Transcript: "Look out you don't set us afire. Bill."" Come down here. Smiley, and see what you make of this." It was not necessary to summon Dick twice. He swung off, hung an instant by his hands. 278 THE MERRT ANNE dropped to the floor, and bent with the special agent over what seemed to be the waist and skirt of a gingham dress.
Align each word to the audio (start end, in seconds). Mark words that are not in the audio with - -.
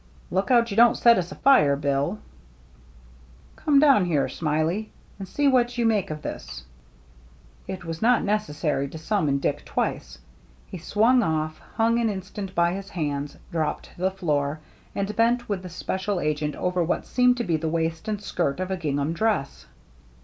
"Look 0.31 0.49
out 0.49 0.71
you 0.71 0.75
don't 0.77 0.97
set 0.97 1.19
us 1.19 1.31
afire. 1.31 1.75
Bill."" 1.75 2.17
Come 3.55 3.77
down 3.79 4.05
here. 4.05 4.27
Smiley, 4.27 4.89
and 5.19 5.27
see 5.27 5.47
what 5.47 5.77
you 5.77 5.85
make 5.85 6.09
of 6.09 6.23
this." 6.23 6.63
It 7.67 7.85
was 7.85 8.01
not 8.01 8.23
necessary 8.23 8.87
to 8.89 8.97
summon 8.97 9.37
Dick 9.37 9.63
twice. 9.63 10.17
He 10.65 10.79
swung 10.79 11.21
off, 11.21 11.59
hung 11.75 11.99
an 11.99 12.09
instant 12.09 12.55
by 12.55 12.73
his 12.73 12.89
hands. 12.89 13.33
278 13.51 13.51
THE 13.51 13.57
MERRT 13.59 13.67
ANNE 13.67 13.73
dropped 13.75 13.83
to 13.93 13.97
the 14.01 14.09
floor, 14.19 14.59
and 14.95 15.15
bent 15.15 15.47
with 15.47 15.61
the 15.61 15.69
special 15.69 16.19
agent 16.19 16.55
over 16.55 16.83
what 16.83 17.05
seemed 17.05 17.37
to 17.37 17.43
be 17.43 17.55
the 17.57 17.69
waist 17.69 18.07
and 18.07 18.19
skirt 18.19 18.59
of 18.59 18.71
a 18.71 18.77
gingham 18.77 19.13
dress. 19.13 19.67